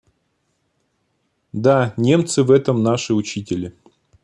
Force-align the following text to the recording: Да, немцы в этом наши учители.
Да, 1.53 1.91
немцы 1.95 2.41
в 2.41 2.49
этом 2.49 2.81
наши 2.81 3.13
учители. 3.13 3.75